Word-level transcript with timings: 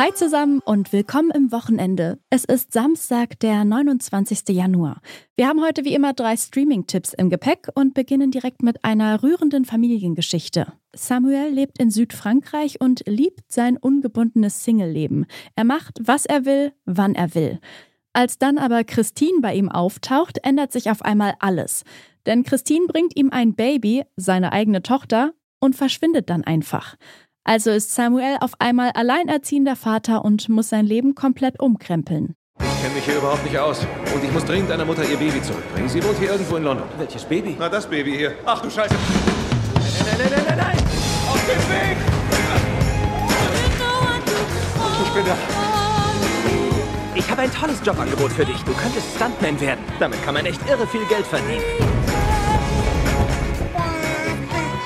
Hi 0.00 0.14
zusammen 0.14 0.60
und 0.64 0.94
willkommen 0.94 1.30
im 1.30 1.52
Wochenende. 1.52 2.18
Es 2.30 2.46
ist 2.46 2.72
Samstag, 2.72 3.38
der 3.40 3.66
29. 3.66 4.48
Januar. 4.48 5.02
Wir 5.36 5.46
haben 5.46 5.62
heute 5.62 5.84
wie 5.84 5.92
immer 5.92 6.14
drei 6.14 6.38
Streaming-Tipps 6.38 7.12
im 7.12 7.28
Gepäck 7.28 7.68
und 7.74 7.92
beginnen 7.92 8.30
direkt 8.30 8.62
mit 8.62 8.82
einer 8.82 9.22
rührenden 9.22 9.66
Familiengeschichte. 9.66 10.72
Samuel 10.96 11.52
lebt 11.52 11.78
in 11.78 11.90
Südfrankreich 11.90 12.80
und 12.80 13.02
liebt 13.06 13.52
sein 13.52 13.76
ungebundenes 13.76 14.64
Single-Leben. 14.64 15.26
Er 15.54 15.64
macht, 15.64 15.98
was 16.00 16.24
er 16.24 16.46
will, 16.46 16.72
wann 16.86 17.14
er 17.14 17.34
will. 17.34 17.60
Als 18.14 18.38
dann 18.38 18.56
aber 18.56 18.84
Christine 18.84 19.42
bei 19.42 19.54
ihm 19.54 19.68
auftaucht, 19.68 20.38
ändert 20.42 20.72
sich 20.72 20.90
auf 20.90 21.02
einmal 21.02 21.34
alles. 21.40 21.84
Denn 22.24 22.42
Christine 22.42 22.86
bringt 22.86 23.14
ihm 23.16 23.28
ein 23.32 23.54
Baby, 23.54 24.04
seine 24.16 24.52
eigene 24.52 24.82
Tochter, 24.82 25.34
und 25.60 25.76
verschwindet 25.76 26.30
dann 26.30 26.42
einfach. 26.42 26.96
Also 27.50 27.72
ist 27.72 27.92
Samuel 27.92 28.36
auf 28.42 28.52
einmal 28.60 28.92
alleinerziehender 28.94 29.74
Vater 29.74 30.24
und 30.24 30.48
muss 30.48 30.68
sein 30.68 30.86
Leben 30.86 31.16
komplett 31.16 31.58
umkrempeln. 31.58 32.36
Ich 32.60 32.80
kenne 32.80 32.94
mich 32.94 33.04
hier 33.04 33.16
überhaupt 33.16 33.42
nicht 33.42 33.58
aus. 33.58 33.84
Und 34.14 34.22
ich 34.22 34.30
muss 34.30 34.44
dringend 34.44 34.70
deiner 34.70 34.84
Mutter 34.84 35.02
ihr 35.02 35.16
Baby 35.16 35.42
zurückbringen. 35.42 35.88
Sie 35.88 36.00
wohnt 36.04 36.16
hier 36.20 36.30
irgendwo 36.30 36.58
in 36.58 36.62
London. 36.62 36.86
Welches 36.96 37.24
Baby? 37.24 37.56
Na, 37.58 37.68
das 37.68 37.88
Baby 37.88 38.12
hier. 38.12 38.34
Ach 38.46 38.62
du 38.62 38.70
Scheiße. 38.70 38.94
Nein, 38.94 39.82
nein, 40.06 40.16
nein, 40.16 40.30
nein, 40.30 40.44
nein, 40.46 40.58
nein. 40.58 40.76
Auf 41.28 41.44
dem 41.44 41.58
Weg. 41.74 41.96
Ich 45.02 45.10
bin 45.10 45.24
da. 45.26 45.36
Ich 47.16 47.30
habe 47.32 47.42
ein 47.42 47.52
tolles 47.52 47.80
Jobangebot 47.84 48.30
für 48.30 48.44
dich. 48.44 48.62
Du 48.62 48.72
könntest 48.74 49.16
Stuntman 49.16 49.60
werden. 49.60 49.80
Damit 49.98 50.24
kann 50.24 50.34
man 50.34 50.46
echt 50.46 50.60
irre 50.68 50.86
viel 50.86 51.04
Geld 51.06 51.26
verdienen. 51.26 51.64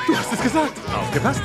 Du 0.06 0.16
hast 0.16 0.32
es 0.32 0.40
gesagt. 0.40 0.72
Aufgepasst. 0.98 1.42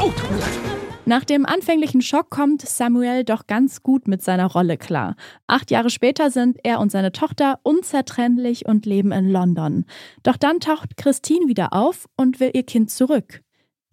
Oh, 0.00 0.10
tut 0.10 0.30
mir 0.30 0.38
leid. 0.38 0.78
Nach 1.06 1.24
dem 1.24 1.46
anfänglichen 1.46 2.02
Schock 2.02 2.28
kommt 2.28 2.60
Samuel 2.60 3.24
doch 3.24 3.46
ganz 3.46 3.82
gut 3.82 4.06
mit 4.06 4.22
seiner 4.22 4.46
Rolle 4.46 4.76
klar. 4.76 5.16
Acht 5.46 5.70
Jahre 5.70 5.88
später 5.88 6.30
sind 6.30 6.58
er 6.64 6.80
und 6.80 6.92
seine 6.92 7.12
Tochter 7.12 7.58
unzertrennlich 7.62 8.66
und 8.66 8.84
leben 8.84 9.10
in 9.10 9.30
London. 9.30 9.86
Doch 10.22 10.36
dann 10.36 10.60
taucht 10.60 10.98
Christine 10.98 11.48
wieder 11.48 11.72
auf 11.72 12.06
und 12.16 12.40
will 12.40 12.50
ihr 12.52 12.64
Kind 12.64 12.90
zurück. 12.90 13.42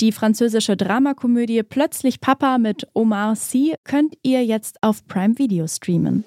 Die 0.01 0.11
französische 0.11 0.75
Dramakomödie 0.75 1.63
Plötzlich 1.63 2.19
Papa 2.19 2.57
mit 2.57 2.85
Omar 2.93 3.37
Sy 3.37 3.75
könnt 3.85 4.15
ihr 4.23 4.43
jetzt 4.43 4.83
auf 4.83 5.07
Prime 5.07 5.37
Video 5.37 5.67
streamen. 5.67 6.25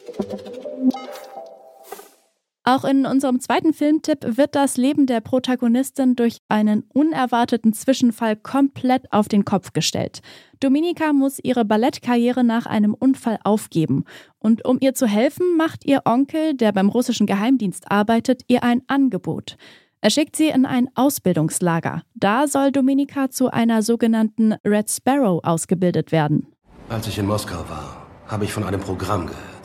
Auch 2.69 2.84
in 2.84 3.06
unserem 3.06 3.41
zweiten 3.41 3.72
Filmtipp 3.72 4.36
wird 4.36 4.55
das 4.55 4.77
Leben 4.77 5.06
der 5.06 5.22
Protagonistin 5.22 6.16
durch 6.16 6.42
einen 6.50 6.83
unerwarteten 6.92 7.72
Zwischenfall 7.72 8.36
komplett 8.36 9.10
auf 9.10 9.27
den 9.27 9.47
Kopf 9.47 9.72
gestellt. 9.72 10.20
Dominika 10.60 11.14
muss 11.14 11.38
ihre 11.42 11.64
Ballettkarriere 11.64 12.44
nach 12.44 12.66
einem 12.66 12.92
Unfall 12.92 13.38
aufgeben. 13.42 14.05
Und 14.38 14.66
um 14.66 14.77
ihr 14.83 14.92
zu 14.92 15.06
helfen, 15.06 15.56
macht 15.56 15.86
ihr 15.86 16.02
Onkel, 16.05 16.52
der 16.52 16.72
beim 16.72 16.91
russischen 16.91 17.27
Geheimdienst 17.27 17.91
arbeitet, 17.91 18.42
ihr 18.48 18.62
ein 18.62 18.82
Angebot. 18.86 19.56
Er 20.03 20.10
schickt 20.10 20.36
sie 20.36 20.48
in 20.48 20.66
ein 20.66 20.91
Ausbildungslager. 20.94 22.03
Da 22.16 22.47
soll 22.48 22.70
Dominika 22.70 23.30
zu 23.30 23.50
einer 23.50 23.80
sogenannten 23.80 24.56
Red 24.62 24.91
Sparrow 24.91 25.42
ausgebildet 25.42 26.12
werden. 26.12 26.48
Als 26.91 27.06
ich 27.06 27.16
in 27.16 27.25
Moskau 27.25 27.66
war, 27.70 28.06
habe 28.27 28.44
ich 28.44 28.53
von 28.53 28.64
einem 28.64 28.80
Programm 28.80 29.27
gehört. 29.27 29.57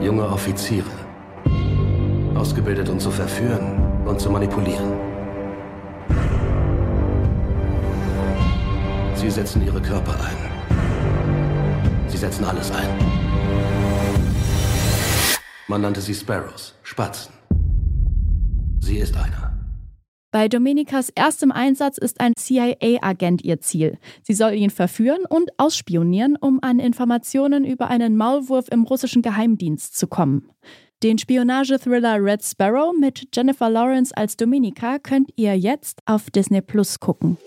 Junge 0.00 0.28
Offiziere. 0.28 0.90
Ausgebildet, 2.34 2.88
um 2.88 3.00
zu 3.00 3.10
verführen 3.10 4.04
und 4.06 4.20
zu 4.20 4.30
manipulieren. 4.30 4.92
Sie 9.14 9.30
setzen 9.30 9.64
ihre 9.64 9.80
Körper 9.80 10.14
ein. 10.20 10.36
Sie 12.08 12.18
setzen 12.18 12.44
alles 12.44 12.70
ein. 12.70 12.88
Man 15.66 15.80
nannte 15.80 16.00
sie 16.00 16.14
Sparrows, 16.14 16.74
Spatzen. 16.82 17.32
Sie 18.80 18.98
ist 18.98 19.16
einer. 19.16 19.55
Bei 20.36 20.50
Dominikas 20.50 21.08
erstem 21.14 21.50
Einsatz 21.50 21.96
ist 21.96 22.20
ein 22.20 22.34
CIA-Agent 22.38 23.42
ihr 23.42 23.62
Ziel. 23.62 23.96
Sie 24.22 24.34
soll 24.34 24.52
ihn 24.52 24.68
verführen 24.68 25.24
und 25.26 25.48
ausspionieren, 25.56 26.36
um 26.38 26.58
an 26.60 26.78
Informationen 26.78 27.64
über 27.64 27.88
einen 27.88 28.18
Maulwurf 28.18 28.66
im 28.70 28.82
russischen 28.82 29.22
Geheimdienst 29.22 29.96
zu 29.96 30.06
kommen. 30.06 30.50
Den 31.02 31.16
Spionagethriller 31.16 32.22
Red 32.22 32.44
Sparrow 32.44 32.94
mit 32.94 33.28
Jennifer 33.34 33.70
Lawrence 33.70 34.14
als 34.14 34.36
Dominika 34.36 34.98
könnt 34.98 35.30
ihr 35.36 35.56
jetzt 35.56 36.00
auf 36.04 36.28
Disney 36.28 36.60
Plus 36.60 37.00
gucken. 37.00 37.38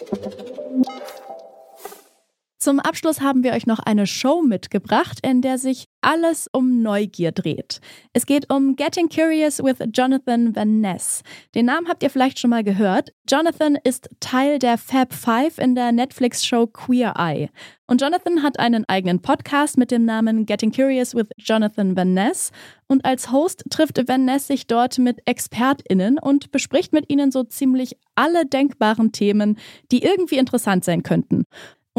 Zum 2.57 2.79
Abschluss 2.79 3.22
haben 3.22 3.44
wir 3.44 3.53
euch 3.53 3.67
noch 3.67 3.78
eine 3.78 4.07
Show 4.07 4.41
mitgebracht, 4.41 5.19
in 5.22 5.44
der 5.44 5.59
sich 5.59 5.88
alles 6.01 6.47
um 6.51 6.81
Neugier 6.81 7.31
dreht. 7.31 7.81
Es 8.13 8.25
geht 8.25 8.51
um 8.51 8.75
Getting 8.75 9.09
Curious 9.09 9.63
with 9.63 9.77
Jonathan 9.93 10.55
Van 10.55 10.81
Ness. 10.81 11.23
Den 11.55 11.65
Namen 11.65 11.87
habt 11.87 12.03
ihr 12.03 12.09
vielleicht 12.09 12.39
schon 12.39 12.49
mal 12.49 12.63
gehört. 12.63 13.13
Jonathan 13.29 13.77
ist 13.83 14.09
Teil 14.19 14.59
der 14.59 14.77
Fab 14.77 15.13
Five 15.13 15.57
in 15.57 15.75
der 15.75 15.91
Netflix-Show 15.91 16.67
Queer 16.67 17.13
Eye. 17.17 17.49
Und 17.87 18.01
Jonathan 18.01 18.43
hat 18.43 18.59
einen 18.59 18.87
eigenen 18.87 19.21
Podcast 19.21 19.77
mit 19.77 19.91
dem 19.91 20.05
Namen 20.05 20.45
Getting 20.45 20.71
Curious 20.71 21.15
with 21.15 21.27
Jonathan 21.37 21.95
Van 21.95 22.13
Ness. 22.13 22.51
Und 22.87 23.03
als 23.03 23.31
Host 23.31 23.63
trifft 23.69 24.07
Van 24.07 24.25
Ness 24.25 24.47
sich 24.47 24.67
dort 24.67 24.97
mit 24.99 25.19
ExpertInnen 25.25 26.19
und 26.19 26.51
bespricht 26.51 26.93
mit 26.93 27.09
ihnen 27.09 27.31
so 27.31 27.43
ziemlich 27.43 27.97
alle 28.16 28.45
denkbaren 28.45 29.11
Themen, 29.11 29.57
die 29.91 30.03
irgendwie 30.03 30.37
interessant 30.37 30.83
sein 30.83 31.03
könnten. 31.03 31.45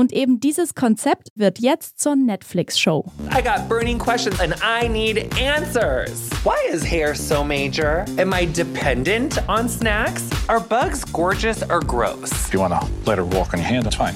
Und 0.00 0.14
eben 0.14 0.40
dieses 0.40 0.74
Konzept 0.74 1.28
wird 1.34 1.58
jetzt 1.58 2.00
zur 2.00 2.16
Netflix-Show. 2.16 3.04
I 3.36 3.42
got 3.42 3.68
burning 3.68 3.98
questions 3.98 4.40
and 4.40 4.54
I 4.62 4.88
need 4.88 5.30
answers. 5.38 6.30
Why 6.42 6.56
is 6.72 6.82
hair 6.82 7.14
so 7.14 7.44
major? 7.44 8.06
Am 8.16 8.32
I 8.32 8.46
dependent 8.46 9.46
on 9.46 9.68
snacks? 9.68 10.24
Are 10.48 10.58
bugs 10.58 11.04
gorgeous 11.12 11.62
or 11.68 11.80
gross? 11.80 12.32
If 12.32 12.54
you 12.54 12.60
want 12.60 12.72
to 12.72 12.88
let 13.04 13.18
her 13.18 13.26
walk 13.26 13.52
on 13.52 13.60
your 13.60 13.68
hand, 13.68 13.84
that's 13.84 13.96
fine. 13.96 14.14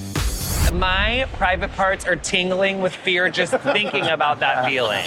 My 0.72 1.26
private 1.36 1.70
parts 1.76 2.06
are 2.06 2.16
tingling 2.16 2.80
with 2.80 2.94
fear 2.94 3.28
just 3.28 3.52
thinking 3.52 4.06
about 4.06 4.40
that 4.40 4.64
feeling. 4.64 5.04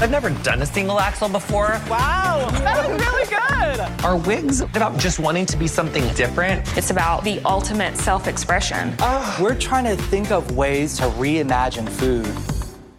I've 0.00 0.10
never 0.10 0.30
done 0.30 0.62
a 0.62 0.66
single 0.66 1.00
axle 1.00 1.28
before. 1.28 1.80
Wow, 1.88 2.48
that 2.52 2.88
was 2.88 3.00
really 3.00 3.26
good. 3.26 4.04
Are 4.04 4.16
wigs 4.16 4.60
about 4.60 4.96
just 4.98 5.18
wanting 5.18 5.44
to 5.46 5.56
be 5.56 5.66
something 5.66 6.06
different? 6.14 6.64
It's 6.76 6.90
about 6.90 7.24
the 7.24 7.40
ultimate 7.44 7.96
self 7.96 8.28
expression. 8.28 8.94
We're 9.40 9.58
trying 9.58 9.84
to 9.84 9.96
think 10.04 10.30
of 10.30 10.56
ways 10.56 10.96
to 10.98 11.04
reimagine 11.18 11.88
food. 11.88 12.26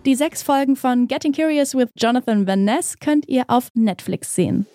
Die 0.04 0.16
sechs 0.16 0.42
Folgen 0.44 0.76
von 0.76 1.08
Getting 1.08 1.34
Curious 1.34 1.74
with 1.74 1.94
Jonathan 1.96 2.46
Van 2.46 2.66
Ness 2.66 2.96
könnt 3.00 3.28
ihr 3.30 3.46
auf 3.48 3.70
Netflix 3.76 4.34
sehen. 4.36 4.66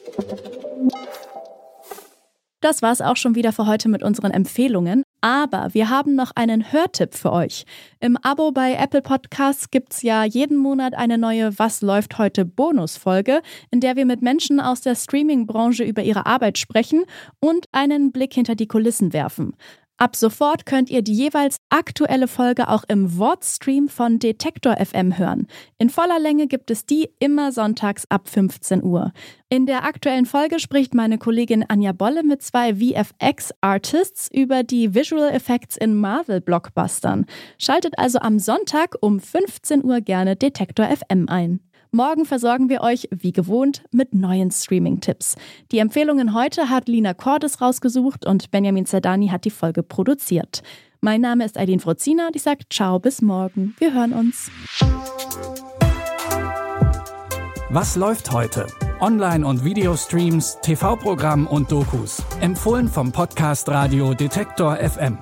Das 2.65 2.81
war's 2.81 3.03
auch 3.03 3.19
schon 3.19 3.35
wieder 3.35 3.53
für 3.53 3.67
heute 3.67 3.91
mit 3.91 4.03
unseren 4.03 4.31
Empfehlungen. 4.31 5.03
Aber 5.21 5.75
wir 5.75 5.91
haben 5.91 6.15
noch 6.15 6.31
einen 6.35 6.73
Hörtipp 6.73 7.15
für 7.15 7.31
euch. 7.31 7.67
Im 8.01 8.17
Abo 8.17 8.53
bei 8.53 8.73
Apple 8.73 9.03
Podcasts 9.03 9.71
gibt's 9.71 10.01
ja 10.01 10.25
jeden 10.25 10.57
Monat 10.57 10.95
eine 10.95 11.19
neue 11.19 11.59
Was 11.59 11.83
läuft 11.83 12.17
heute 12.17 12.47
Bonusfolge, 12.47 13.43
in 13.71 13.81
der 13.81 13.97
wir 13.97 14.07
mit 14.07 14.23
Menschen 14.23 14.61
aus 14.61 14.81
der 14.81 14.95
Streaming-Branche 14.95 15.85
über 15.85 16.03
ihre 16.05 16.25
Arbeit 16.25 16.57
sprechen 16.57 17.05
und 17.39 17.67
einen 17.73 18.13
Blick 18.13 18.33
hinter 18.33 18.55
die 18.55 18.67
Kulissen 18.67 19.13
werfen. 19.13 19.55
Ab 19.97 20.17
sofort 20.17 20.67
könnt 20.67 20.91
ihr 20.91 21.03
die 21.03 21.15
jeweils 21.15 21.59
aktuelle 21.69 22.27
Folge 22.27 22.69
auch 22.69 22.83
im 22.89 23.17
Wortstream 23.17 23.89
von 23.89 24.19
Detektor 24.19 24.77
FM 24.77 25.19
hören. 25.19 25.47
In 25.79 25.89
voller 25.89 26.19
Länge 26.19 26.49
gibt 26.49 26.73
es 26.73 26.85
die 26.85 27.11
immer 27.21 27.53
sonntags 27.53 28.05
ab 28.11 28.29
15 28.29 28.83
Uhr. 28.83 29.13
In 29.49 29.67
der 29.67 29.85
aktuellen 29.85 30.27
Folge 30.27 30.59
spricht 30.59 30.95
meine 30.95 31.17
Kollegin 31.19 31.65
Anja 31.69 31.93
Bolle 31.93 32.25
mit 32.25 32.43
zwei 32.43 32.75
VFX-Artists 32.75 34.29
über 34.33 34.65
die 34.65 34.97
Visual 34.97 35.31
Effects 35.31 35.77
in 35.77 35.95
Marvel-Blockbustern. 35.95 37.27
Schaltet 37.59 37.97
also 37.97 38.19
am 38.19 38.41
Sonntag 38.41 38.97
um 39.01 39.21
15 39.21 39.85
Uhr 39.85 40.01
gerne 40.01 40.35
Detektor 40.35 40.87
FM 40.87 41.29
ein. 41.29 41.61
Morgen 41.95 42.25
versorgen 42.25 42.69
wir 42.69 42.81
euch, 42.81 43.09
wie 43.13 43.31
gewohnt, 43.31 43.85
mit 43.93 44.15
neuen 44.15 44.51
Streaming-Tipps. 44.51 45.37
Die 45.71 45.79
Empfehlungen 45.79 46.35
heute 46.35 46.69
hat 46.69 46.89
Lina 46.89 47.15
Cordes 47.15 47.61
rausgesucht 47.61 48.27
und 48.27 48.51
Benjamin 48.51 48.85
Zerdani 48.85 49.29
hat 49.29 49.45
die 49.45 49.51
Folge 49.51 49.85
produziert. 49.85 50.65
Mein 51.01 51.21
Name 51.21 51.45
ist 51.45 51.57
Eileen 51.57 51.79
Frozina 51.79 52.27
und 52.27 52.35
ich 52.35 52.43
sage 52.43 52.65
ciao 52.69 52.99
bis 52.99 53.23
morgen. 53.23 53.77
Wir 53.79 53.95
hören 53.95 54.13
uns. 54.13 54.51
Was 57.71 57.95
läuft 57.95 58.33
heute? 58.33 58.67
Online- 58.99 59.47
und 59.47 59.65
Videostreams, 59.65 60.59
TV-Programm 60.63 61.47
und 61.47 61.71
Dokus. 61.71 62.25
Empfohlen 62.41 62.89
vom 62.89 63.13
Podcast 63.13 63.69
Radio 63.69 64.15
Detektor 64.15 64.79
FM. 64.79 65.19